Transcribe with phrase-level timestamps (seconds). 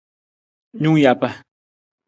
[0.81, 1.29] Nung japa.